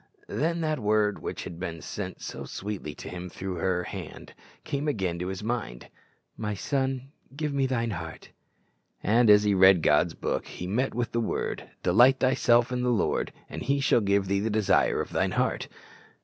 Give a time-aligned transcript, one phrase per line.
[0.29, 4.87] Then that word which had been sent so sweetly to him through her hand came
[4.87, 5.89] again to his mind,
[6.35, 8.31] "My son, give me thine heart;"
[9.03, 12.89] and as he read God's Book, he met with the word, "Delight thyself in the
[12.89, 15.67] Lord, and he shall give thee the desire of thine heart."